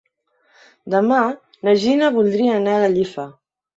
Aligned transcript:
Demà 0.93 1.19
na 1.67 1.75
Gina 1.85 2.11
voldria 2.19 2.57
anar 2.63 2.77
a 2.79 2.85
Gallifa. 2.87 3.29